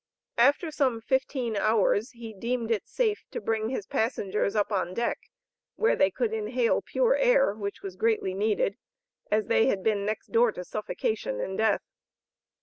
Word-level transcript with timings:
After 0.39 0.71
some 0.71 0.99
fifteen 0.99 1.55
hours 1.55 2.09
he 2.09 2.33
deemed 2.33 2.71
it 2.71 2.87
safe 2.87 3.23
to 3.29 3.39
bring 3.39 3.69
his 3.69 3.85
passengers 3.85 4.55
up 4.55 4.71
on 4.71 4.95
deck 4.95 5.29
where 5.75 5.95
they 5.95 6.09
could 6.09 6.33
inhale 6.33 6.81
pure 6.81 7.15
air 7.15 7.53
which 7.53 7.83
was 7.83 7.95
greatly 7.95 8.33
needed, 8.33 8.77
as 9.29 9.45
they 9.45 9.67
had 9.67 9.83
been 9.83 10.03
next 10.03 10.31
door 10.31 10.51
to 10.53 10.63
suffocation 10.63 11.39
and 11.39 11.55
death. 11.55 11.83